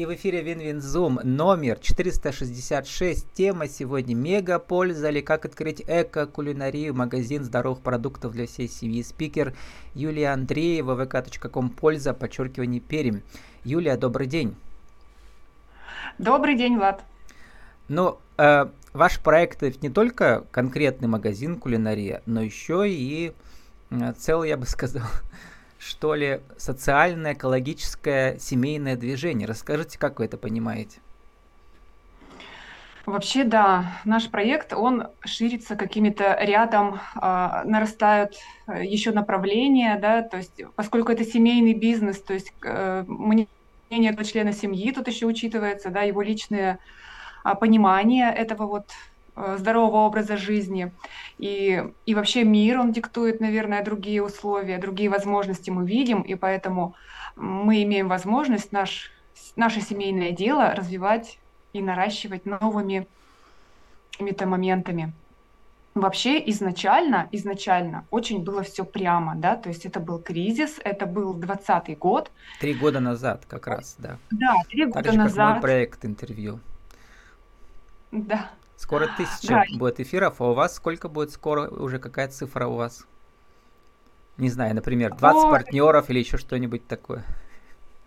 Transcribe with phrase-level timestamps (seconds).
[0.00, 3.34] И в эфире WinWinZoom номер 466.
[3.34, 9.02] Тема сегодня «Мега польза или как открыть эко-кулинарию, магазин здоровых продуктов для всей семьи».
[9.02, 9.54] Спикер
[9.92, 13.22] Юлия Андреева, vk.com польза, подчеркивание Пермь.
[13.62, 14.56] Юлия, добрый день.
[16.16, 17.04] Добрый день, Влад.
[17.88, 23.34] Ну, э, ваш проект это не только конкретный магазин кулинария, но еще и
[23.90, 25.04] э, целый, я бы сказал,
[25.80, 29.48] что ли, социальное, экологическое, семейное движение.
[29.48, 31.00] Расскажите, как вы это понимаете?
[33.06, 38.34] Вообще, да, наш проект, он ширится какими-то рядом, э, нарастают
[38.68, 44.92] еще направления, да, то есть, поскольку это семейный бизнес, то есть э, мнение члена семьи
[44.92, 46.78] тут еще учитывается, да, его личное
[47.42, 48.90] э, понимание этого вот
[49.58, 50.92] здорового образа жизни.
[51.38, 56.94] И, и вообще мир, он диктует, наверное, другие условия, другие возможности мы видим, и поэтому
[57.36, 59.10] мы имеем возможность наш,
[59.56, 61.38] наше семейное дело развивать
[61.72, 63.06] и наращивать новыми
[64.12, 65.12] какими-то моментами.
[65.94, 71.34] Вообще изначально, изначально очень было все прямо, да, то есть это был кризис, это был
[71.34, 72.30] двадцатый год.
[72.60, 74.16] Три года назад как раз, да.
[74.30, 75.36] Да, три года так же, назад.
[75.36, 76.60] Как мой проект интервью.
[78.12, 79.78] Да, Скоро тысяча да.
[79.78, 83.06] будет эфиров, а у вас сколько будет скоро уже какая цифра у вас?
[84.38, 87.24] Не знаю, например, 20 О, партнеров или еще что-нибудь такое.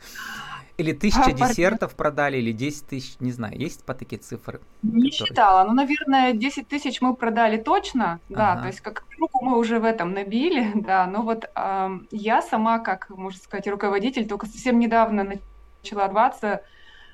[0.77, 4.59] Или тысяча а, десертов продали, или 10 тысяч, не знаю, есть по такие цифры?
[4.81, 5.11] Не которые...
[5.11, 8.61] считала, ну, наверное, 10 тысяч мы продали точно, да, ага.
[8.61, 12.79] то есть как руку мы уже в этом набили, да, но вот э, я сама,
[12.79, 15.37] как, можно сказать, руководитель, только совсем недавно
[15.83, 16.63] начала отбываться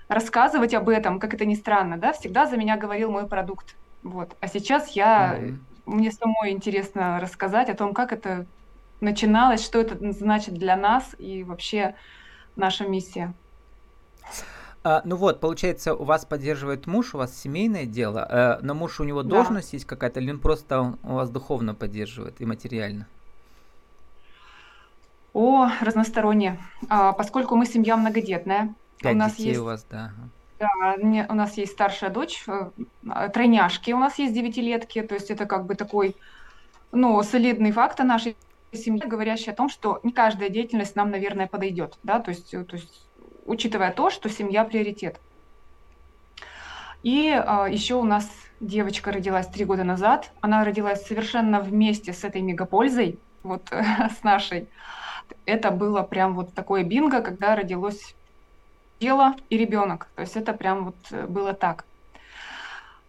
[0.09, 3.75] рассказывать об этом, как это ни странно, да, всегда за меня говорил мой продукт.
[4.03, 4.35] Вот.
[4.41, 5.57] А сейчас я, mm-hmm.
[5.85, 8.45] мне самой интересно рассказать о том, как это
[8.99, 11.95] начиналось, что это значит для нас и вообще
[12.55, 13.33] наша миссия.
[14.83, 18.99] А, ну вот, получается, у вас поддерживает муж, у вас семейное дело, а, но муж
[18.99, 19.29] у него да.
[19.29, 23.07] должность есть какая-то, или он просто у вас духовно поддерживает и материально?
[25.33, 26.59] О, разносторонне.
[26.89, 29.59] А, поскольку мы семья многодетная, Пять у нас детей есть...
[29.59, 30.11] у вас, да.
[30.59, 30.95] Да,
[31.29, 35.65] у нас есть старшая дочь, э, тройняшки, у нас есть девятилетки, то есть это как
[35.65, 36.17] бы такой,
[36.91, 38.35] ну, солидный факт о нашей
[38.73, 42.75] семье, говорящий о том, что не каждая деятельность нам, наверное, подойдет, да, то есть, то
[42.75, 43.07] есть
[43.45, 45.19] учитывая то, что семья приоритет.
[47.03, 48.29] И а, еще у нас
[48.59, 54.67] девочка родилась три года назад, она родилась совершенно вместе с этой мегапользой, вот с нашей.
[55.45, 58.15] Это было прям вот такое бинго, когда родилось
[58.99, 60.07] тело и ребенок.
[60.15, 61.85] То есть это прям вот э, было так.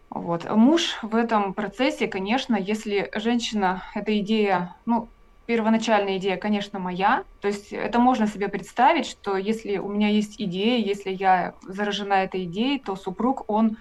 [0.09, 0.49] Вот.
[0.49, 5.07] Муж в этом процессе, конечно, если женщина, эта идея, ну,
[5.45, 7.23] первоначальная идея, конечно, моя.
[7.39, 12.13] То есть это можно себе представить, что если у меня есть идея, если я заражена
[12.13, 13.77] этой идеей, то супруг, он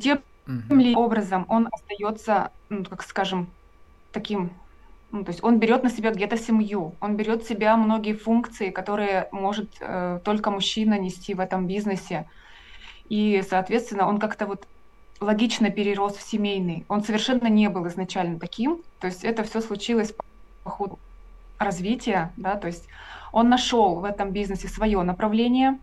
[0.00, 0.94] тем mm-hmm.
[0.94, 3.48] образом, он остается, ну, как скажем,
[4.12, 4.50] таким
[5.10, 8.70] ну, то есть он берет на себя где-то семью, он берет в себя многие функции,
[8.70, 12.26] которые может э, только мужчина нести в этом бизнесе.
[13.08, 14.66] И, соответственно, он как-то вот
[15.20, 16.84] логично перерос в семейный.
[16.88, 18.82] Он совершенно не был изначально таким.
[19.00, 20.12] То есть это все случилось
[20.62, 20.98] по ходу
[21.58, 22.86] развития, да, то есть
[23.32, 25.78] он нашел в этом бизнесе свое направление,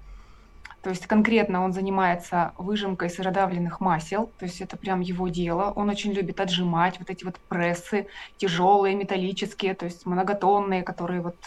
[0.85, 5.73] то есть конкретно он занимается выжимкой сыродавленных масел, то есть это прям его дело.
[5.75, 8.06] Он очень любит отжимать вот эти вот прессы
[8.38, 11.38] тяжелые, металлические, то есть многотонные, которые вот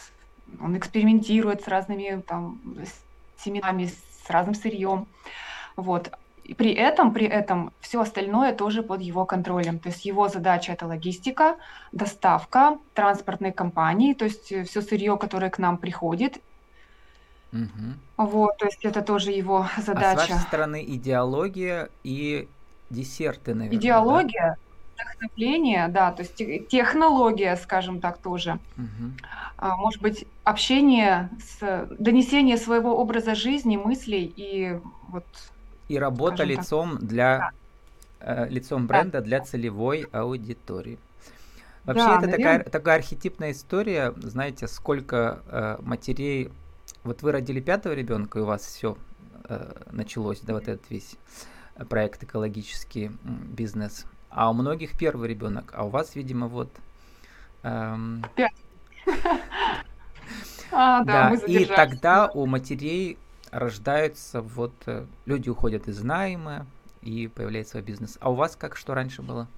[0.60, 2.58] он экспериментирует с разными там
[3.36, 5.06] семенами, с разным сырьем.
[5.76, 6.10] Вот.
[6.42, 9.78] И при этом, при этом все остальное тоже под его контролем.
[9.78, 11.58] То есть его задача это логистика,
[11.92, 16.40] доставка транспортной компании, то есть все сырье, которое к нам приходит,
[17.52, 18.26] Угу.
[18.28, 20.10] Вот, то есть это тоже его задача.
[20.10, 22.48] А с вашей стороны идеология и
[22.90, 23.78] десерты, наверное.
[23.78, 25.04] Идеология, да?
[25.04, 28.58] вдохновление, да, то есть технология, скажем так, тоже.
[28.76, 29.12] Угу.
[29.58, 35.24] А, может быть, общение, с, донесение своего образа жизни, мыслей и вот.
[35.88, 37.08] И работа лицом так.
[37.08, 37.38] для
[38.20, 38.44] да.
[38.44, 39.20] э, лицом бренда да.
[39.20, 40.98] для целевой аудитории.
[41.84, 46.50] Вообще да, это такая, такая архетипная история, знаете, сколько э, матерей
[47.04, 48.96] вот вы родили пятого ребенка, и у вас все
[49.44, 51.16] э, началось, да, вот этот весь
[51.88, 54.04] проект экологический бизнес.
[54.30, 56.70] А у многих первый ребенок, а у вас, видимо, вот.
[57.62, 58.24] Эм...
[58.34, 58.52] Пять.
[60.70, 63.16] А, да, и тогда у матерей
[63.50, 66.66] рождаются вот э, люди уходят из найма
[67.00, 68.18] и появляется свой бизнес.
[68.20, 69.48] А у вас как что раньше было?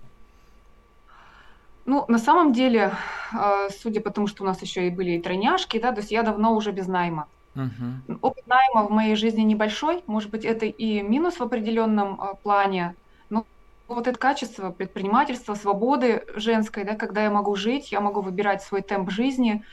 [1.91, 2.93] Ну, на самом деле,
[3.33, 6.13] э, судя по тому, что у нас еще и были и тройняшки, да, то есть
[6.13, 7.27] я давно уже без найма.
[7.57, 8.19] Угу.
[8.23, 12.95] Опыт найма в моей жизни небольшой, может быть, это и минус в определенном а, плане,
[13.29, 13.45] но
[13.89, 18.83] вот это качество предпринимательства, свободы женской, да, когда я могу жить, я могу выбирать свой
[18.83, 19.65] темп жизни,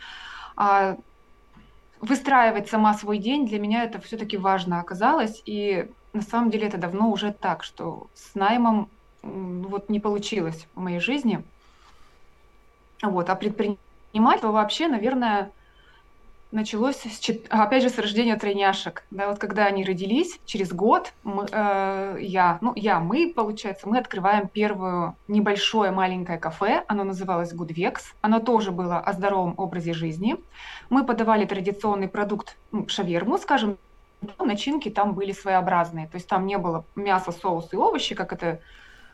[0.55, 0.97] а,
[2.01, 6.79] выстраивать сама свой день, для меня это все-таки важно оказалось, и на самом деле это
[6.79, 8.89] давно уже так, что с наймом
[9.21, 11.43] вот не получилось в моей жизни.
[13.01, 15.51] Вот, а предпринимательство вообще, наверное,
[16.51, 19.03] началось, с, опять же, с рождения тройняшек.
[19.11, 23.97] Да, вот когда они родились, через год мы, э, я, ну, я, мы, получается, мы
[23.99, 26.83] открываем первое небольшое маленькое кафе.
[26.87, 27.97] Оно называлось Goodvex.
[28.21, 30.37] Оно тоже было о здоровом образе жизни.
[30.89, 33.77] Мы подавали традиционный продукт ну, шаверму, скажем,
[34.39, 36.07] начинки там были своеобразные.
[36.07, 38.59] То есть там не было мяса, соус и овощи, как это...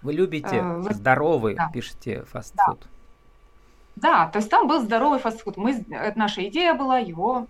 [0.02, 1.70] Вы любите э, здоровый, да.
[1.74, 2.82] пишите, фастфуд.
[2.82, 2.88] Да.
[3.96, 5.58] Да, то есть там был здоровый фастфуд.
[5.58, 5.86] Мы,
[6.16, 7.48] наша идея была его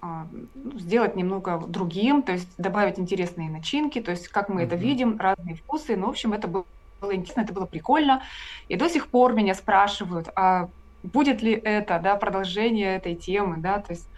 [0.00, 4.66] а, ну, сделать немного другим, то есть добавить интересные начинки, то есть как мы mm-hmm.
[4.66, 5.96] это видим, разные вкусы.
[5.96, 6.64] Ну, в общем, это было,
[7.02, 8.22] интересно, это было прикольно.
[8.68, 10.68] И до сих пор меня спрашивают, а
[11.02, 14.08] будет ли это, да, продолжение этой темы, да, то есть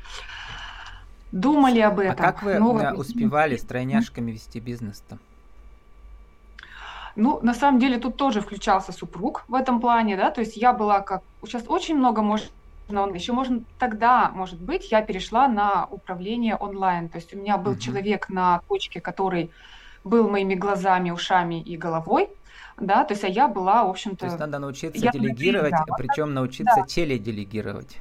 [1.33, 2.27] думали об а этом.
[2.27, 2.93] А как вы но...
[2.95, 5.19] успевали с тройняшками вести бизнес-то?
[7.17, 10.73] Ну, на самом деле тут тоже включался супруг в этом плане, да, то есть я
[10.73, 11.23] была как...
[11.45, 12.49] Сейчас очень много можно
[13.15, 17.09] еще можно тогда, может быть, я перешла на управление онлайн.
[17.09, 17.79] То есть у меня был uh-huh.
[17.79, 19.51] человек на точке, который
[20.05, 22.29] был моими глазами, ушами и головой,
[22.79, 24.19] да, то есть а я была, в общем-то...
[24.19, 26.87] То есть надо научиться я делегировать, да, причем научиться да.
[26.87, 27.99] теледелегировать.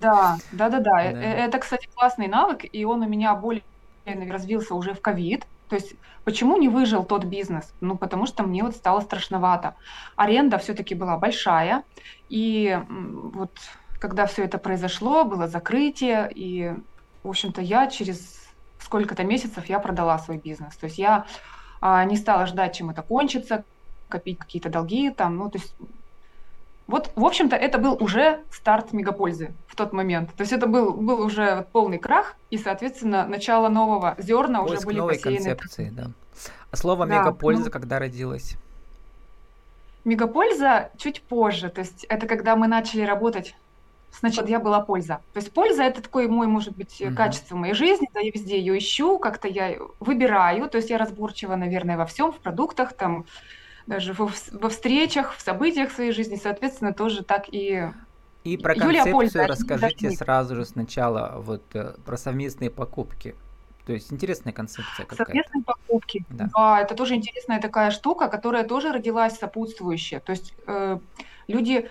[0.00, 1.02] Да, да, да, да.
[1.02, 3.62] Это, кстати, классный навык, и он у меня более
[4.06, 5.46] развился уже в ковид.
[5.70, 5.94] То есть
[6.24, 7.72] почему не выжил тот бизнес?
[7.80, 9.76] Ну, потому что мне вот стало страшновато.
[10.16, 11.84] Аренда все-таки была большая,
[12.28, 13.52] и вот
[14.00, 16.74] когда все это произошло, было закрытие, и,
[17.22, 18.40] в общем-то, я через
[18.80, 20.76] сколько-то месяцев я продала свой бизнес.
[20.76, 21.26] То есть я
[21.80, 23.64] а, не стала ждать, чем это кончится,
[24.08, 25.74] копить какие-то долги там, ну, то есть
[26.90, 30.34] вот, в общем-то, это был уже старт мегапользы в тот момент.
[30.34, 34.86] То есть это был, был уже полный крах, и, соответственно, начало нового зерна Поиск уже
[34.86, 35.36] были новой посеяны.
[35.36, 36.10] концепции, да.
[36.70, 38.56] А слово да, мегапольза ну, когда родилось?
[40.04, 41.68] Мегапольза чуть позже.
[41.68, 43.54] То есть это когда мы начали работать
[44.12, 45.20] Сначала я была польза.
[45.32, 47.14] То есть польза это такое мой, может быть, uh-huh.
[47.14, 51.56] качество моей жизни, да, я везде ее ищу, как-то я выбираю, то есть я разборчива,
[51.56, 53.24] наверное, во всем, в продуктах, там,
[53.86, 57.90] даже во, во встречах, в событиях своей жизни, соответственно, тоже так и
[58.44, 63.34] и про Юлия концепцию Польза, расскажите сразу же сначала вот э, про совместные покупки.
[63.84, 65.24] То есть интересная концепция какая-то.
[65.24, 66.24] Совместные покупки.
[66.30, 66.48] Да.
[66.54, 70.20] да, это тоже интересная такая штука, которая тоже родилась сопутствующая.
[70.20, 70.98] То есть э,
[71.48, 71.90] люди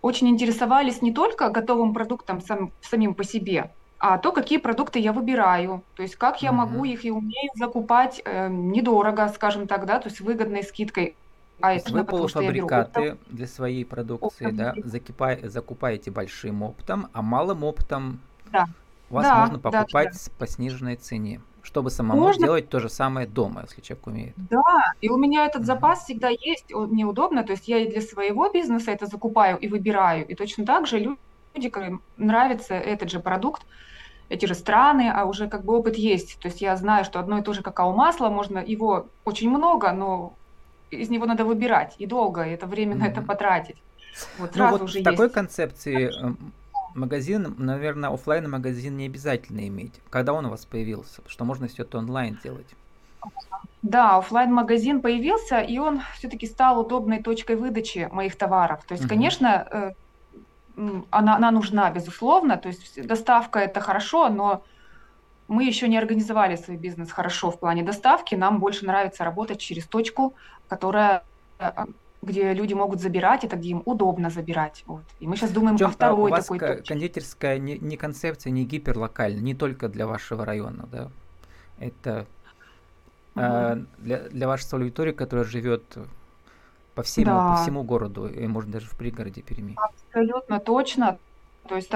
[0.00, 3.70] очень интересовались не только готовым продуктом сам, самим по себе,
[4.06, 8.20] а то, какие продукты я выбираю, то есть как я могу их и умею закупать
[8.26, 11.16] э, недорого, скажем так, да, то есть выгодной скидкой.
[11.58, 17.22] А это вы полуфабрикаты беру, для своей продукции, оптом, да, закипай, закупаете большим оптом, а
[17.22, 18.20] малым оптом
[18.52, 18.66] да.
[19.08, 20.32] у вас да, можно покупать да, да.
[20.38, 22.44] по сниженной цене, чтобы самому можно...
[22.44, 24.34] делать то же самое дома, если человек умеет.
[24.36, 28.02] Да, и у меня этот запас всегда есть, мне удобно, то есть я и для
[28.02, 31.18] своего бизнеса это закупаю и выбираю, и точно так же люди,
[31.62, 33.62] которым нравится этот же продукт,
[34.28, 36.38] эти же страны, а уже как бы опыт есть.
[36.40, 40.34] То есть я знаю, что одно и то же какао-масло, можно его очень много, но
[40.90, 42.98] из него надо выбирать и долго, и это время mm-hmm.
[42.98, 43.76] на это потратить.
[44.38, 45.34] Вот ну, вот уже такой есть.
[45.34, 46.34] концепции э,
[46.94, 49.94] магазин, наверное, офлайн магазин не обязательно иметь.
[50.10, 51.20] Когда он у вас появился?
[51.26, 52.68] Что можно все это онлайн делать?
[53.82, 58.84] Да, офлайн магазин появился, и он все-таки стал удобной точкой выдачи моих товаров.
[58.86, 59.10] То есть, угу.
[59.10, 59.92] конечно, э,
[61.10, 62.56] она, она нужна, безусловно.
[62.56, 64.62] То есть доставка это хорошо, но
[65.48, 68.34] мы еще не организовали свой бизнес хорошо в плане доставки.
[68.34, 70.34] Нам больше нравится работать через точку,
[70.68, 71.22] которая
[71.58, 71.70] э,
[72.22, 74.82] где люди могут забирать, это где им удобно забирать.
[74.86, 75.02] Вот.
[75.20, 76.82] И мы сейчас думаем Причем, о второй у вас такой точке.
[76.82, 81.10] кондитерская не, не концепция, не гиперлокальная, не только для вашего района, да?
[81.78, 82.26] Это
[83.34, 83.44] угу.
[83.44, 85.98] э, для, для вашей аудитории, которая живет
[86.94, 87.56] по, всему, да.
[87.56, 89.76] по всему городу, и может даже в пригороде Перми.
[89.76, 91.18] Абсолютно точно.
[91.68, 91.90] То есть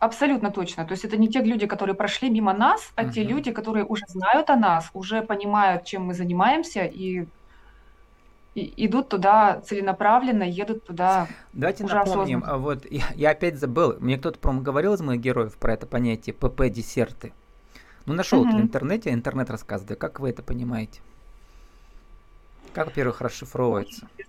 [0.00, 0.84] абсолютно точно.
[0.84, 3.12] То есть это не те люди, которые прошли мимо нас, а uh-huh.
[3.12, 7.26] те люди, которые уже знают о нас, уже понимают, чем мы занимаемся и,
[8.56, 11.28] и идут туда целенаправленно, едут туда.
[11.52, 12.38] Давайте уже напомним.
[12.42, 12.62] Осознанно.
[12.62, 13.96] Вот я, я опять забыл.
[14.00, 17.32] Мне кто-то про говорил из моих героев про это понятие ПП десерты.
[18.06, 18.58] Ну нашел uh-huh.
[18.58, 20.00] в интернете, интернет рассказывает.
[20.00, 21.00] Как вы это понимаете?
[22.74, 24.08] Как, во-первых, расшифровывается?
[24.18, 24.21] очень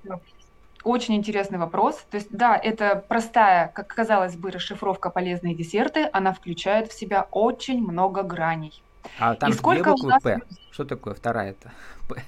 [1.16, 1.96] интересный вопрос.
[2.12, 6.10] То есть, да, это простая, как казалось бы, расшифровка полезные десерты.
[6.12, 8.84] Она включает в себя очень много граней.
[9.20, 10.24] А там И сколько две буквы нас...
[10.24, 10.42] П.
[10.72, 11.72] Что такое вторая-то?
[12.10, 12.24] П.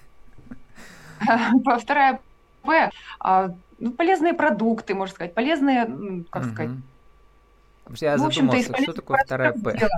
[1.79, 2.19] Вторая
[2.63, 2.91] П.
[3.19, 5.33] А, ну, полезные продукты, можно сказать.
[5.33, 6.77] Полезные, как сказать.
[7.99, 9.89] Я ну, задумался, что такое вторая П.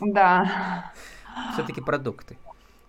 [0.00, 0.92] Да.
[1.54, 2.36] Все-таки продукты.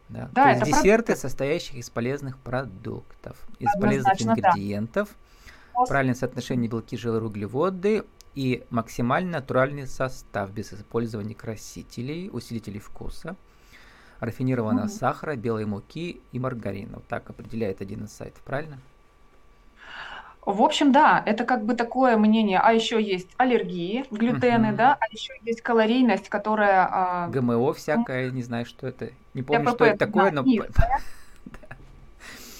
[0.09, 0.29] Да.
[0.33, 1.15] Да, То есть десерты, продукты.
[1.15, 5.09] состоящих из полезных продуктов, из полезных ингредиентов,
[5.75, 5.85] да.
[5.85, 13.35] правильное соотношение белки, жиры, углеводы и максимально натуральный состав без использования красителей, усилителей вкуса,
[14.19, 14.93] рафинированного угу.
[14.93, 16.95] сахара, белой муки и маргарина.
[16.95, 18.79] Вот так определяет один из сайтов, правильно?
[20.51, 22.59] В общем, да, это как бы такое мнение.
[22.59, 26.87] А еще есть аллергии, глютены, да, а еще есть калорийность, которая...
[26.91, 27.27] А...
[27.27, 29.09] ГМО всякое, не знаю, что это.
[29.35, 30.51] Не помню, КПП, что это такое, да, но...
[30.51, 30.65] Их?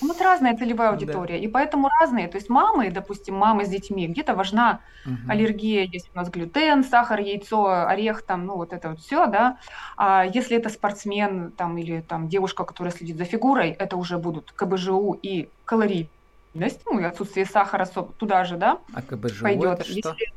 [0.01, 1.43] У нас разная целевая аудитория, да.
[1.43, 2.27] и поэтому разные.
[2.27, 5.15] То есть мамы, допустим, мамы с детьми, где-то важна угу.
[5.27, 9.57] аллергия, есть у нас глютен, сахар, яйцо, орех, там, ну вот это вот все, да.
[9.97, 14.51] А если это спортсмен, там, или там девушка, которая следит за фигурой, это уже будут
[14.51, 16.09] КБЖУ и калорий
[16.53, 19.79] ну и отсутствие сахара туда же, да, а КБЖУ пойдет.
[19.79, 19.95] это что?
[19.95, 20.33] Если...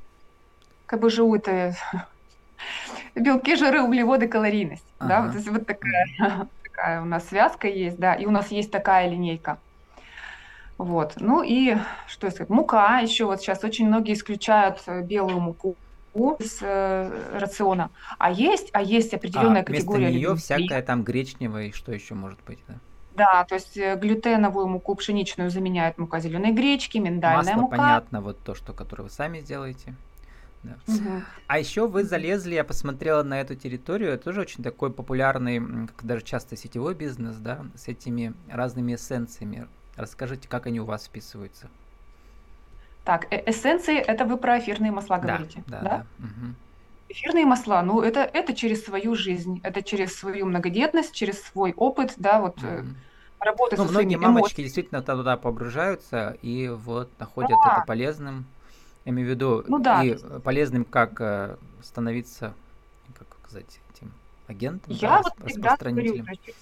[0.87, 1.75] КБЖУ это
[3.15, 5.09] белки, жиры, углеводы, калорийность, ага.
[5.09, 6.07] да, вот, вот такая,
[6.63, 9.59] такая у нас связка есть, да, и у нас есть такая линейка.
[10.79, 11.77] Вот, ну и
[12.09, 15.77] что сказать, мука еще вот сейчас очень многие исключают э, белую муку
[16.15, 20.09] из э, рациона, а есть, а есть определенная а, категория.
[20.09, 22.75] Вместо нее всякая там гречневая, что еще может быть, да?
[23.15, 27.77] Да, то есть э, глютеновую муку пшеничную заменяет мука зеленой гречки, миндальная Масло, мука.
[27.77, 29.95] понятно, вот то, что, которое вы сами сделаете.
[30.63, 30.77] Да.
[30.87, 31.23] Угу.
[31.49, 36.05] А еще вы залезли, я посмотрела на эту территорию, это тоже очень такой популярный, как
[36.05, 39.67] даже часто сетевой бизнес, да, с этими разными эссенциями.
[39.97, 41.69] Расскажите, как они у вас вписываются?
[43.05, 45.81] Так, э эссенции это вы про эфирные масла говорите, да?
[45.81, 46.07] Да, да.
[46.19, 46.27] да.
[46.27, 46.55] Угу.
[47.13, 52.15] Эфирные масла, ну, это, это через свою жизнь, это через свою многодетность, через свой опыт,
[52.17, 52.87] да, вот mm-hmm.
[53.41, 54.65] работы ну, со многие мамочки эмоциями.
[54.65, 57.77] действительно туда погружаются и вот находят да.
[57.77, 58.47] это полезным.
[59.05, 60.03] Я имею в виду, ну, да.
[60.03, 62.55] и полезным как э, становиться,
[63.19, 64.11] как сказать, этим
[64.47, 66.25] агентом, Я да, вот распространителем.
[66.25, 66.55] Говорю,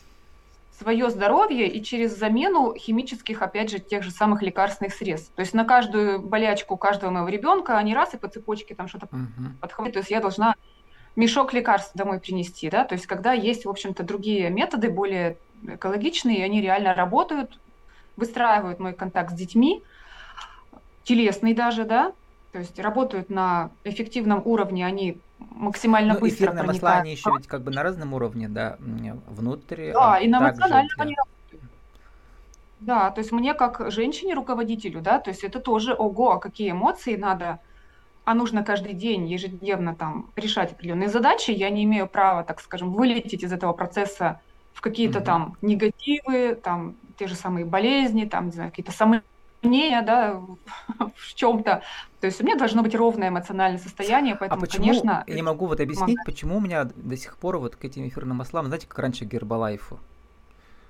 [0.80, 5.32] свое здоровье и через замену химических, опять же, тех же самых лекарственных средств.
[5.34, 9.06] То есть на каждую болячку каждого моего ребенка они раз и по цепочке там что-то
[9.06, 9.58] uh-huh.
[9.60, 9.92] подходят.
[9.94, 10.54] То есть я должна
[11.16, 16.44] мешок лекарств домой принести, да, то есть когда есть, в общем-то, другие методы, более экологичные,
[16.44, 17.58] они реально работают,
[18.16, 19.82] выстраивают мой контакт с детьми,
[21.02, 22.12] телесный даже, да,
[22.52, 27.46] то есть работают на эффективном уровне, они максимально ну, быстро эфирные масла, они еще ведь
[27.46, 29.92] как бы на разном уровне, да, внутри.
[29.92, 31.70] Да, а и на эмоциональном они работают.
[32.80, 37.14] Да, то есть мне как женщине-руководителю, да, то есть это тоже, ого, а какие эмоции
[37.14, 37.60] надо,
[38.24, 42.92] а нужно каждый день, ежедневно там решать определенные задачи, я не имею права, так скажем,
[42.92, 44.40] вылететь из этого процесса
[44.72, 45.26] в какие-то угу.
[45.26, 49.22] там негативы, там те же самые болезни, там, не знаю, какие-то самые
[49.62, 50.40] мнения, да,
[51.16, 51.82] в чем-то.
[52.20, 55.24] То есть у меня должно быть ровное эмоциональное состояние, а поэтому, а почему, конечно...
[55.26, 56.26] Я не могу вот объяснить, помогает.
[56.26, 59.98] почему у меня до сих пор вот к этим эфирным маслам, знаете, как раньше Гербалайфу.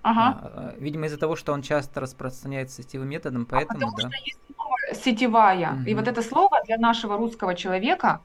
[0.03, 0.39] Ага.
[0.43, 4.17] А, а видимо, из-за того, что он часто распространяется сетевым методом, поэтому, а потому да.
[4.17, 5.73] что есть слово сетевая.
[5.75, 5.83] Угу.
[5.87, 8.21] И вот это слово для нашего русского человека,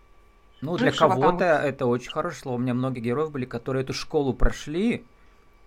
[0.62, 1.66] ну, для кого-то там...
[1.66, 2.56] это очень хорошее слово.
[2.56, 5.06] У меня многие героев были, которые эту школу прошли,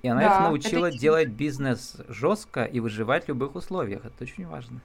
[0.03, 0.99] и она да, их научила это...
[0.99, 4.05] делать бизнес жестко и выживать в любых условиях.
[4.05, 4.81] Это очень важно.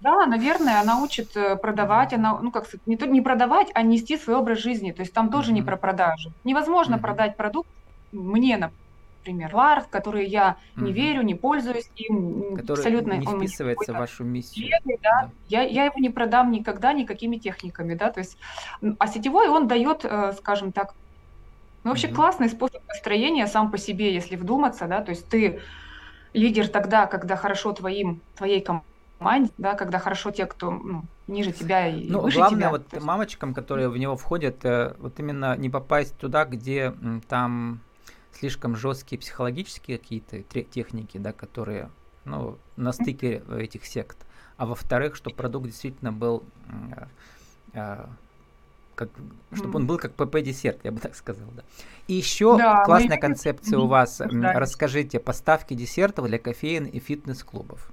[0.00, 4.16] Да, наверное, она учит э, продавать, она, ну как сказать, не, не продавать, а нести
[4.16, 4.92] свой образ жизни.
[4.92, 5.54] То есть там тоже mm-hmm.
[5.54, 6.32] не про продажу.
[6.44, 7.00] Невозможно mm-hmm.
[7.00, 7.68] продать продукт
[8.12, 10.84] мне, например, товар, в который я mm-hmm.
[10.84, 14.68] не верю, не пользуюсь им, который абсолютно не вписывается в вашу миссию.
[14.68, 15.22] Бедный, да?
[15.22, 15.30] Да.
[15.48, 18.38] Я, я его не продам никогда никакими техниками, да, то есть,
[18.98, 20.94] а сетевой он дает, э, скажем так,
[21.84, 22.14] ну, вообще mm-hmm.
[22.14, 25.60] классный способ построения сам по себе, если вдуматься, да, то есть ты
[26.32, 28.64] лидер тогда, когда хорошо твоим, твоей
[29.18, 32.70] команде, да, когда хорошо те, кто ну, ниже тебя и ну, выше главное тебя.
[32.70, 33.04] вот есть...
[33.04, 36.94] мамочкам, которые в него входят, э, вот именно не попасть туда, где
[37.28, 37.80] там
[38.32, 41.90] слишком жесткие психологические какие-то техники, да, которые
[42.24, 44.18] ну, на стыке этих сект.
[44.56, 46.42] А во-вторых, чтобы продукт действительно был
[47.72, 48.06] э,
[48.98, 49.10] как,
[49.52, 51.62] чтобы он был как ПП-десерт, я бы так сказал, да.
[52.08, 53.20] И еще да, классная мы...
[53.20, 54.18] концепция у вас.
[54.18, 54.52] Да.
[54.54, 57.92] Расскажите, поставки десертов для кофеин и фитнес-клубов.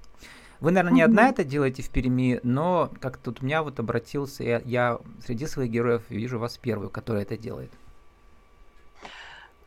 [0.59, 4.43] Вы, наверное, не одна это делаете в Перми, но как тут у меня вот обратился,
[4.43, 7.71] я, я среди своих героев вижу вас первую, которая это делает.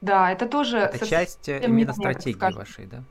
[0.00, 0.78] Да, это тоже...
[0.78, 3.04] Это часть именно стратегии вашей, да?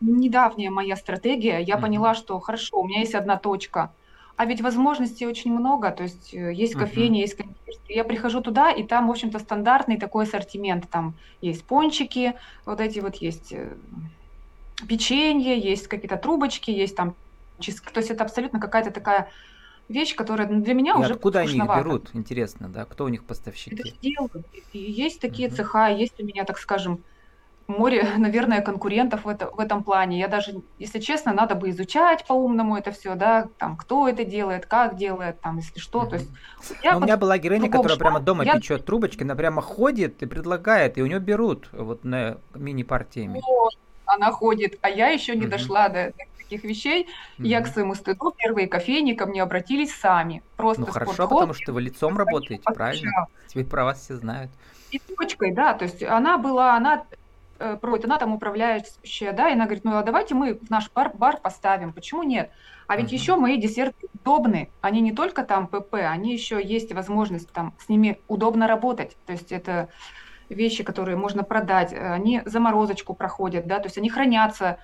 [0.00, 1.58] недавняя моя стратегия.
[1.58, 1.80] Я mm-hmm.
[1.80, 3.92] поняла, что хорошо, у меня есть одна точка,
[4.40, 7.24] а ведь возможностей очень много, то есть э, есть кофейня, uh-huh.
[7.24, 7.94] есть кондитерская.
[7.94, 10.88] Я прихожу туда, и там, в общем-то, стандартный такой ассортимент.
[10.88, 12.32] Там есть пончики,
[12.64, 13.68] вот эти вот есть э,
[14.88, 17.14] печенье, есть какие-то трубочки, есть там.
[17.58, 19.28] То есть это абсолютно какая-то такая
[19.90, 22.08] вещь, которая для меня и уже откуда они их берут?
[22.14, 22.86] Интересно, да?
[22.86, 23.76] Кто у них поставщики?
[23.76, 24.46] Это делают.
[24.72, 25.56] И есть такие uh-huh.
[25.56, 27.00] цеха, есть у меня, так скажем,
[27.70, 30.18] море, наверное, конкурентов в, это, в этом плане.
[30.18, 34.66] Я даже, если честно, надо бы изучать по-умному это все, да, там, кто это делает,
[34.66, 36.04] как делает, там, если что.
[36.04, 36.30] То есть,
[36.82, 38.56] я у меня была героиня, которая шла, прямо дома я...
[38.56, 43.40] печет трубочки, она прямо ходит и предлагает, и у нее берут вот на мини-партиями.
[43.46, 43.74] Вот,
[44.06, 45.48] она ходит, а я еще не mm-hmm.
[45.48, 46.12] дошла до,
[46.50, 47.04] таких вещей.
[47.04, 47.46] Mm-hmm.
[47.46, 50.42] Я к своему стыду первые кофейни ко мне обратились сами.
[50.56, 53.26] Просто ну хорошо, потому что вы лицом работаете, правильно?
[53.48, 54.50] Теперь про вас все знают.
[54.90, 57.04] И точкой, да, то есть она была, она
[57.60, 60.90] Э, проводит, она там управляющая, да, и она говорит, ну а давайте мы в наш
[60.90, 62.50] бар, бар поставим, почему нет?
[62.86, 63.16] А ведь uh-huh.
[63.16, 67.90] еще мои десерты удобны, они не только там ПП, они еще есть возможность там с
[67.90, 69.90] ними удобно работать, то есть это
[70.48, 74.78] вещи, которые можно продать, они заморозочку проходят, да, то есть они хранятся,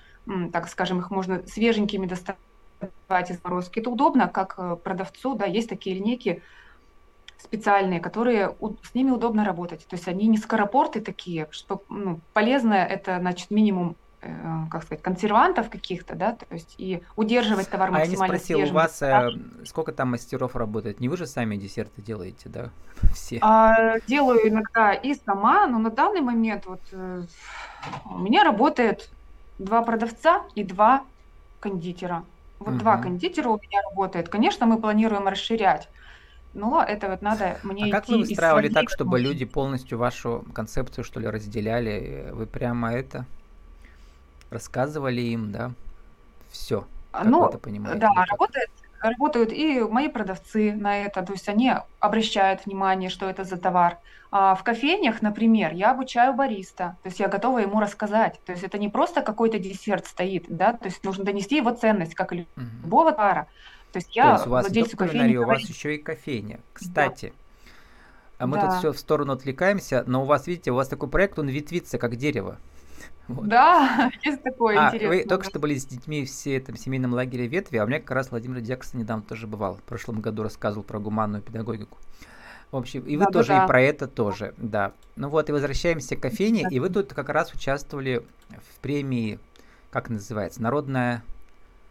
[0.53, 3.79] так скажем, их можно свеженькими доставать из морозки.
[3.79, 6.43] Это удобно, как э, продавцу, да, есть такие линейки,
[7.41, 9.85] специальные, которые с ними удобно работать.
[9.87, 14.29] То есть они не скоропорты такие, что ну, полезно это, значит, минимум э,
[14.71, 18.57] как сказать, консервантов каких-то, да, то есть и удерживать товар максимально А я не спросил,
[18.57, 18.75] свежим.
[18.75, 19.29] у вас э,
[19.65, 20.99] сколько там мастеров работает?
[20.99, 22.69] Не вы же сами десерты делаете, да,
[23.13, 23.39] все?
[23.41, 27.23] А, делаю иногда и сама, но на данный момент вот э,
[28.05, 29.09] у меня работает
[29.59, 31.03] два продавца и два
[31.59, 32.23] кондитера.
[32.59, 32.79] Вот угу.
[32.79, 34.29] два кондитера у меня работает.
[34.29, 35.87] Конечно, мы планируем расширять
[36.57, 41.03] но это вот надо мне А как вы выстраивали так, чтобы люди полностью вашу концепцию,
[41.05, 42.29] что ли, разделяли?
[42.33, 43.25] Вы прямо это
[44.49, 45.71] рассказывали им, да?
[46.51, 46.85] Все.
[47.11, 47.99] Как ну, это понимаете?
[47.99, 48.69] Да, работает,
[49.01, 53.97] работают и мои продавцы на это, то есть они обращают внимание, что это за товар.
[54.29, 58.39] А в кофейнях, например, я обучаю бариста, то есть я готова ему рассказать.
[58.45, 62.13] То есть это не просто какой-то десерт стоит, да, то есть нужно донести его ценность,
[62.13, 63.47] как и любого товара.
[63.97, 66.59] То есть я То есть у вас не кофейни у вас еще и кофейня.
[66.73, 67.33] Кстати,
[68.37, 68.43] да.
[68.43, 68.67] а мы да.
[68.67, 71.97] тут все в сторону отвлекаемся, но у вас, видите, у вас такой проект, он ветвится
[71.97, 72.57] как дерево.
[73.27, 73.45] Вот.
[73.45, 75.17] Да, есть такое а, интересное.
[75.17, 78.11] Вы только что были с детьми все этом семейном лагере ветви, а у меня как
[78.11, 79.75] раз Владимир Дьяксон недавно тоже бывал.
[79.75, 81.97] В прошлом году рассказывал про гуманную педагогику.
[82.71, 84.93] В общем, и вы да, тоже, да, и про это тоже, да.
[85.17, 89.39] Ну вот, и возвращаемся к кофейне, и вы тут как раз участвовали в премии,
[89.91, 91.21] как называется, Народная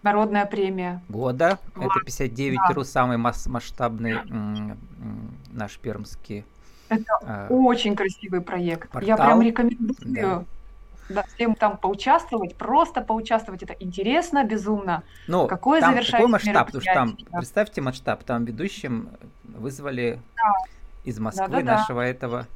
[0.07, 1.03] Народная премия.
[1.09, 1.59] Года.
[1.75, 1.87] Вот.
[1.87, 2.75] Это 59 да.
[2.75, 4.21] РУ, самый масс масштабный
[5.51, 6.45] наш пермский.
[6.89, 8.89] Это э, очень красивый проект.
[8.91, 9.09] Портал.
[9.09, 10.45] Я прям рекомендую да.
[11.09, 13.65] Да, всем там поучаствовать, просто поучаствовать.
[13.65, 15.03] Это интересно, безумно.
[15.27, 17.39] Ну, Какое там такой масштаб, потому что там, да.
[17.39, 19.11] представьте масштаб, там ведущим
[19.43, 20.53] вызвали да.
[21.03, 22.07] из Москвы да, да, нашего да.
[22.07, 22.47] этого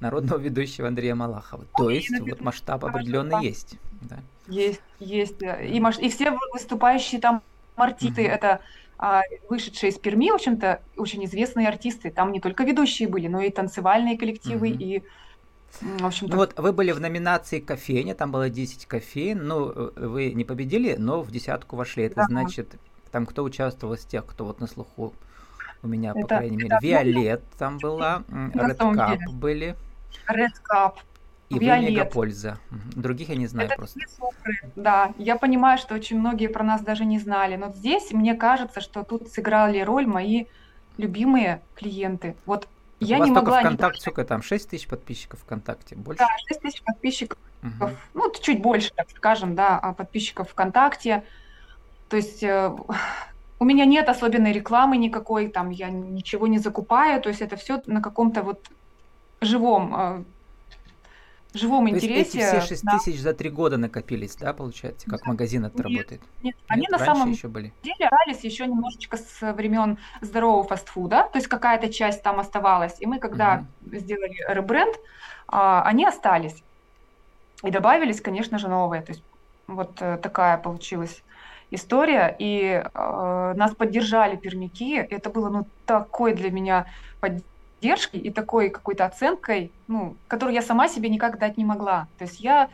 [0.00, 1.64] народного ведущего Андрея Малахова.
[1.76, 3.76] То есть вот масштаб определенный есть.
[4.02, 4.18] Да.
[4.46, 5.36] Есть, есть.
[5.42, 5.98] И, маш...
[5.98, 7.42] и все выступающие там
[7.76, 8.30] артисты, mm-hmm.
[8.30, 8.60] это
[8.98, 12.10] а, вышедшие из Перми, в общем-то, очень известные артисты.
[12.10, 14.82] Там не только ведущие были, но и танцевальные коллективы, mm-hmm.
[14.82, 15.02] и
[15.80, 16.32] в общем-то...
[16.32, 20.96] Ну вот вы были в номинации кофейня, там было 10 кофеин, ну вы не победили,
[20.98, 22.04] но в десятку вошли.
[22.04, 22.24] Это да.
[22.24, 22.74] значит,
[23.12, 25.12] там кто участвовал из тех, кто вот на слуху
[25.82, 29.76] у меня, это, по крайней мере, Виолет там была, Cup были.
[30.28, 30.94] Red Cup.
[31.48, 32.14] И Виолет.
[32.14, 32.58] вы.
[32.94, 34.00] Других я не знаю это просто.
[34.76, 37.56] Да, я понимаю, что очень многие про нас даже не знали.
[37.56, 40.44] Но здесь мне кажется, что тут сыграли роль мои
[40.98, 42.36] любимые клиенты.
[42.44, 42.68] Вот
[43.00, 45.96] я У вас не только могла ВКонтакте, сколько там, 6 тысяч подписчиков ВКонтакте?
[45.96, 46.18] Больше?
[46.18, 47.38] Да, 6 тысяч подписчиков.
[47.62, 47.90] Угу.
[48.14, 51.22] Ну, чуть больше, так скажем, да, а подписчиков ВКонтакте.
[52.08, 52.74] То есть э,
[53.58, 57.82] у меня нет особенной рекламы никакой, там я ничего не закупаю, то есть это все
[57.86, 58.68] на каком-то вот
[59.40, 60.24] живом э,
[61.54, 62.18] живом То интересе.
[62.18, 62.98] Есть эти все 6 да.
[62.98, 65.30] тысяч за три года накопились, да, получается, как да.
[65.30, 66.22] магазин это нет, работает?
[66.42, 67.72] Нет, они нет, на самом еще были.
[67.82, 73.00] деле остались еще немножечко с времен здорового фастфуда, то есть какая-то часть там оставалась.
[73.00, 73.96] И мы, когда угу.
[73.96, 74.96] сделали ребренд,
[75.46, 76.62] а, они остались.
[77.64, 79.02] И добавились, конечно же, новые.
[79.02, 79.24] То есть
[79.66, 81.24] вот э, такая получилась
[81.70, 84.94] история, и э, нас поддержали пермяки.
[84.94, 86.86] Это было ну такой для меня
[87.20, 87.48] поддержка
[87.78, 92.08] поддержкой и такой какой-то оценкой, ну, которую я сама себе никак дать не могла.
[92.18, 92.68] То есть я,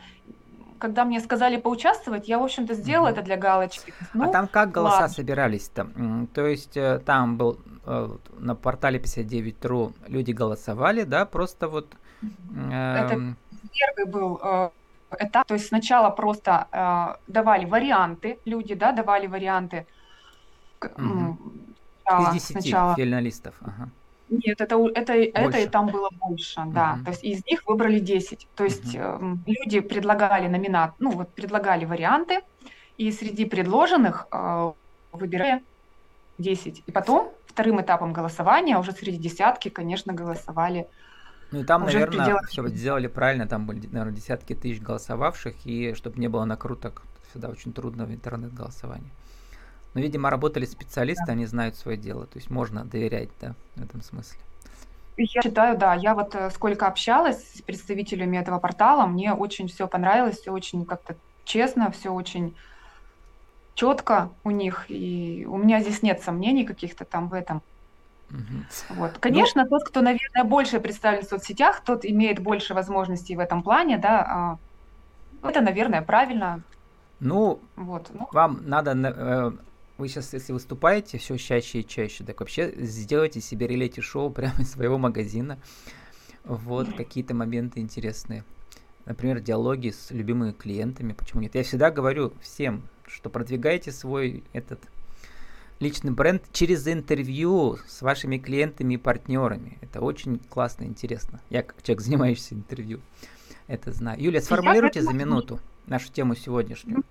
[0.79, 3.11] когда мне сказали поучаствовать, я, в общем-то, сделала mm-hmm.
[3.11, 3.93] это для галочки.
[4.13, 5.09] Ну, а там как голоса ладно.
[5.09, 5.87] собирались-то?
[6.33, 11.87] То есть э, там был э, на портале 59.ru люди голосовали, да, просто вот...
[12.71, 13.35] Э, это
[13.71, 14.69] первый был э,
[15.19, 15.47] этап.
[15.47, 19.85] То есть сначала просто э, давали варианты, люди, да, давали варианты.
[20.81, 21.37] Угу.
[22.03, 22.95] Сначала, Из 10 сначала.
[22.95, 23.55] финалистов.
[23.61, 23.89] Ага.
[24.29, 26.99] Нет, это, это, это и там было больше, да.
[27.03, 28.47] То есть из них выбрали 10.
[28.55, 32.41] То есть uh люди предлагали номинат, ну вот предлагали варианты,
[32.97, 34.71] и среди предложенных э,
[35.11, 35.63] выбирали
[36.37, 36.83] 10.
[36.87, 40.87] И потом вторым этапом голосования уже среди десятки, конечно, голосовали
[41.51, 45.93] ну и там, уже наверное, все сделали правильно, там были, наверное, десятки тысяч голосовавших, и
[45.93, 49.11] чтобы не было накруток, всегда очень трудно в интернет-голосовании.
[49.95, 52.25] Но, видимо, работали специалисты, они знают свое дело.
[52.27, 54.37] То есть можно доверять, да, в этом смысле.
[55.17, 55.93] Я считаю, да.
[55.95, 60.85] Я вот э, сколько общалась с представителями этого портала, мне очень все понравилось, все очень
[60.85, 62.53] как-то честно, все очень
[63.73, 64.85] четко у них.
[64.89, 67.61] И у меня здесь нет сомнений каких-то там в этом.
[68.31, 68.97] Угу.
[68.97, 69.17] Вот.
[69.19, 73.63] Конечно, ну, тот, кто, наверное, больше представлен в соцсетях, тот имеет больше возможностей в этом
[73.63, 74.59] плане, да.
[75.41, 76.61] А, это, наверное, правильно.
[77.21, 78.09] Ну, вот.
[78.13, 78.27] ну.
[78.33, 79.51] вам надо э,
[79.97, 84.71] вы сейчас, если выступаете все чаще и чаще, так вообще сделайте себе реалити-шоу прямо из
[84.71, 85.59] своего магазина.
[86.43, 88.43] Вот, какие-то моменты интересные.
[89.05, 91.13] Например, диалоги с любимыми клиентами.
[91.13, 91.55] Почему нет?
[91.55, 94.79] Я всегда говорю всем, что продвигайте свой этот
[95.79, 99.77] личный бренд через интервью с вашими клиентами и партнерами.
[99.81, 101.41] Это очень классно, интересно.
[101.49, 102.99] Я как человек, занимающийся интервью,
[103.67, 104.21] это знаю.
[104.21, 107.03] Юлия, сформулируйте за минуту нашу тему сегодняшнюю.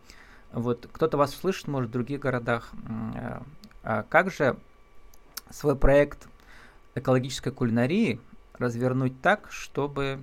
[0.54, 2.70] Вот кто-то вас услышит, может, в других городах.
[3.16, 3.40] Э,
[3.82, 4.56] а как же
[5.50, 6.28] свой проект
[6.94, 8.20] экологической кулинарии
[8.54, 10.20] развернуть так, чтобы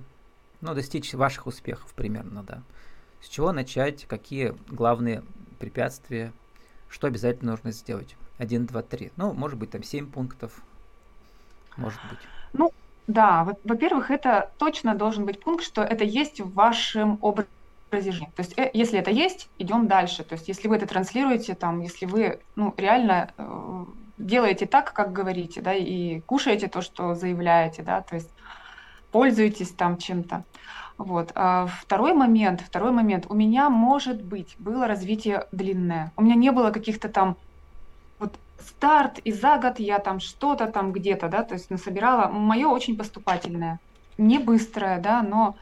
[0.62, 2.62] ну, достичь ваших успехов примерно, да?
[3.20, 5.22] С чего начать, какие главные
[5.58, 6.32] препятствия,
[6.88, 8.16] что обязательно нужно сделать?
[8.38, 9.12] Один, два, три.
[9.16, 10.62] Ну, может быть, там семь пунктов,
[11.76, 12.18] может быть.
[12.54, 12.72] Ну,
[13.06, 17.48] да, во-первых, это точно должен быть пункт, что это есть в вашем образе
[18.00, 18.30] жизни.
[18.34, 20.24] То есть, э, если это есть, идем дальше.
[20.24, 23.84] То есть, если вы это транслируете, там, если вы ну, реально э,
[24.18, 28.30] делаете так, как говорите, да, и кушаете то, что заявляете, да, то есть
[29.10, 30.44] пользуетесь там чем-то.
[30.98, 31.32] Вот.
[31.34, 33.26] А второй момент, второй момент.
[33.28, 36.12] У меня, может быть, было развитие длинное.
[36.16, 37.36] У меня не было каких-то там
[38.18, 42.28] вот старт, и за год я там что-то там где-то, да, то есть насобирала.
[42.28, 43.80] Мое очень поступательное,
[44.18, 45.56] не быстрое, да, но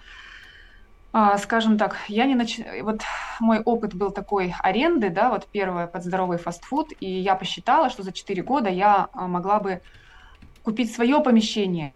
[1.39, 2.61] скажем так, я не нач...
[2.83, 3.03] вот
[3.41, 8.03] мой опыт был такой аренды, да, вот первое под здоровый фастфуд, и я посчитала, что
[8.03, 9.81] за 4 года я а, могла бы
[10.63, 11.95] купить свое помещение.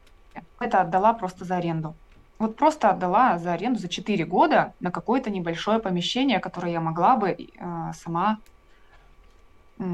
[0.59, 1.94] Это отдала просто за аренду.
[2.38, 7.16] Вот просто отдала за аренду за 4 года на какое-то небольшое помещение, которое я могла
[7.16, 8.38] бы э, сама
[9.79, 9.85] э,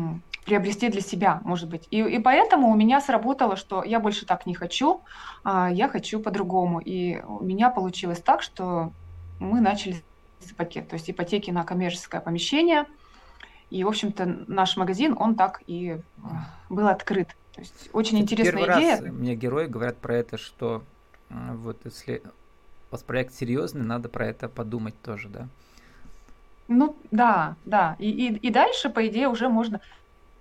[0.47, 1.87] приобрести для себя, может быть.
[1.91, 5.03] И, и поэтому у меня сработало, что я больше так не хочу,
[5.45, 6.81] а я хочу по-другому.
[6.81, 8.93] И у меня получилось так, что
[9.41, 10.03] мы начали
[10.41, 12.87] с то есть ипотеки на коммерческое помещение.
[13.71, 16.01] И, в общем-то, наш магазин, он так и э,
[16.69, 17.37] был открыт.
[17.55, 19.01] То есть очень Кстати, интересная первый идея.
[19.01, 20.83] Раз мне герои говорят про это, что
[21.29, 22.23] э, вот если
[22.91, 25.49] у вас проект серьезный, надо про это подумать тоже, да?
[26.67, 27.97] Ну да, да.
[27.99, 29.81] И, и, и дальше, по идее, уже можно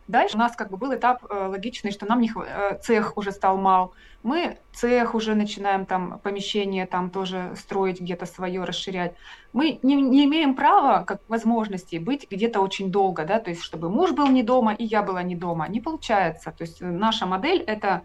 [0.09, 2.37] Дальше у нас как бы был этап э, логичный, что нам не хв...
[2.43, 3.93] э, цех уже стал мал.
[4.23, 9.13] Мы цех уже начинаем там помещение там тоже строить где-то свое, расширять.
[9.53, 13.91] Мы не, не имеем права, как возможности, быть где-то очень долго, да, то есть чтобы
[13.91, 15.67] муж был не дома и я была не дома.
[15.69, 16.51] Не получается.
[16.57, 18.01] То есть наша модель это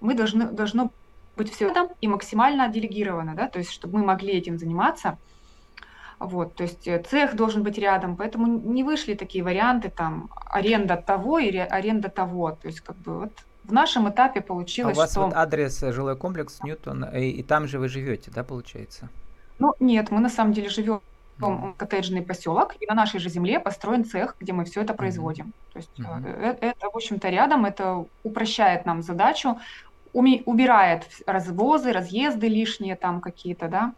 [0.00, 0.92] мы должны должно
[1.36, 5.18] быть все там и максимально делегировано, да, то есть чтобы мы могли этим заниматься.
[6.24, 10.96] Вот, то есть э, цех должен быть рядом, поэтому не вышли такие варианты, там, аренда
[10.96, 12.52] того или аренда того.
[12.52, 13.32] То есть, как бы, вот
[13.64, 15.26] в нашем этапе получилось, а у вас что...
[15.26, 19.08] вот адрес э, жилой комплекс Ньютон, и, и там же вы живете, да, получается?
[19.58, 21.00] Ну, нет, мы на самом деле живем
[21.38, 21.74] mm.
[21.76, 25.46] коттеджный поселок, и на нашей же земле построен цех, где мы все это производим.
[25.46, 25.72] Mm.
[25.72, 26.40] То есть mm-hmm.
[26.42, 29.58] это, это, в общем-то, рядом, это упрощает нам задачу,
[30.14, 33.94] уми- убирает развозы, разъезды лишние там какие-то, да,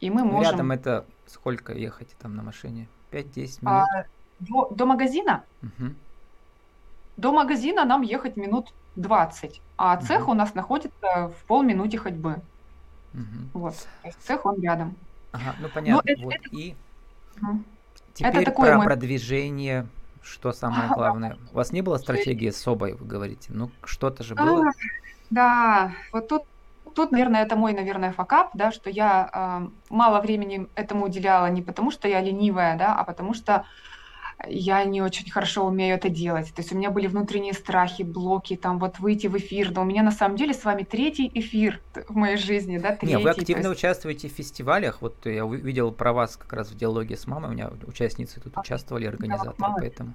[0.00, 0.52] и мы можем...
[0.52, 2.88] Рядом это Сколько ехать там на машине?
[3.12, 3.88] 5-10 а, минут?
[3.94, 4.04] А,
[4.40, 5.44] до, до магазина?
[5.62, 5.94] Угу.
[7.16, 10.32] До магазина нам ехать минут 20, а цех угу.
[10.32, 12.40] у нас находится в полминуте ходьбы.
[13.14, 13.60] Угу.
[13.60, 13.74] Вот,
[14.20, 14.96] цех он рядом.
[15.32, 16.02] Ага, ну понятно.
[16.16, 16.48] Но вот это...
[16.50, 16.74] и
[17.40, 17.62] угу.
[18.14, 18.86] теперь это такое про мой...
[18.86, 19.86] продвижение,
[20.22, 21.38] что самое главное.
[21.52, 23.52] У вас не было стратегии особой, вы говорите?
[23.52, 24.68] Ну что-то же было.
[24.68, 24.72] А,
[25.30, 26.44] да, вот тут
[26.94, 31.62] тут, наверное, это мой, наверное, факап, да, что я э, мало времени этому уделяла не
[31.62, 33.64] потому, что я ленивая, да, а потому что
[34.46, 36.54] я не очень хорошо умею это делать.
[36.54, 39.72] То есть у меня были внутренние страхи, блоки, там вот выйти в эфир.
[39.72, 43.16] Но у меня на самом деле с вами третий эфир в моей жизни, да, третий.
[43.16, 43.78] Не, вы активно есть...
[43.78, 44.98] участвуете в фестивалях.
[45.00, 47.50] Вот я увидел про вас как раз в диалоге с мамой.
[47.50, 50.14] У меня участницы тут участвовали, организаторы, да, поэтому...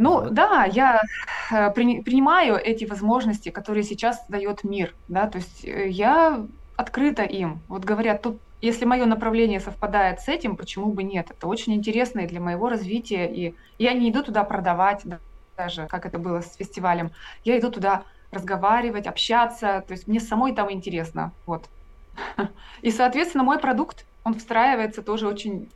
[0.00, 0.32] Ну вот.
[0.32, 1.02] да, я
[1.50, 7.22] э, при, принимаю эти возможности, которые сейчас дает мир, да, то есть э, я открыта
[7.22, 7.60] им.
[7.68, 11.30] Вот говорят, тут если мое направление совпадает с этим, почему бы нет?
[11.30, 13.26] Это очень интересно и для моего развития.
[13.26, 15.02] И я не иду туда продавать,
[15.58, 17.10] даже как это было с фестивалем.
[17.44, 19.84] Я иду туда разговаривать, общаться.
[19.86, 21.32] То есть мне самой там интересно.
[21.44, 21.68] Вот.
[22.80, 25.68] И, соответственно, мой продукт, он встраивается тоже очень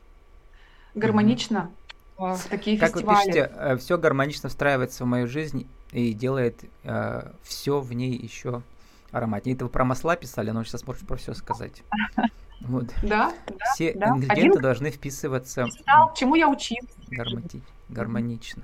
[0.94, 1.70] гармонично
[2.16, 3.16] в такие как фестивали.
[3.16, 7.92] Как вы пишете, э, все гармонично встраивается в мою жизнь и делает э, все в
[7.92, 8.62] ней еще
[9.10, 9.54] ароматнее.
[9.54, 11.82] Это вы про масла писали, но сейчас можете про все сказать.
[12.60, 12.86] Вот.
[13.02, 13.30] Да,
[13.74, 15.66] Все да, ингредиенты Один должны вписываться.
[15.66, 16.88] Писал, чему я училась.
[17.08, 17.62] Гармони...
[17.90, 18.62] Гармонично.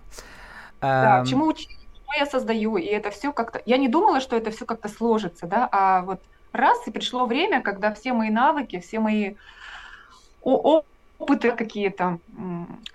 [0.81, 3.61] Да, а, чему училась, что я создаю, и это все как-то...
[3.67, 7.61] Я не думала, что это все как-то сложится, да, а вот раз, и пришло время,
[7.61, 9.35] когда все мои навыки, все мои
[11.21, 12.19] опыты какие-то,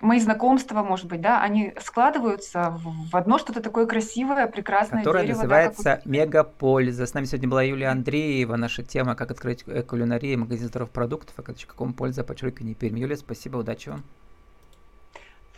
[0.00, 5.38] мои знакомства, может быть, да, они складываются в одно что-то такое красивое, прекрасное Которое дерево,
[5.38, 7.06] называется да, мегапольза.
[7.06, 11.42] С нами сегодня была Юлия Андреева, наша тема «Как открыть кулинарию, магазин здоровых продуктов, а
[11.42, 12.98] какому польза, подчеркивание Пермь».
[12.98, 14.02] Юлия, спасибо, удачи вам.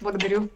[0.00, 0.48] Благодарю.